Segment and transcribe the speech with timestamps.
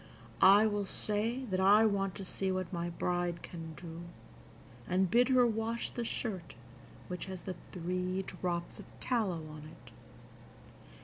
[0.41, 4.01] I will say that I want to see what my bride can do,
[4.87, 6.55] and bid her wash the shirt
[7.07, 9.91] which has the three drops of tallow on it.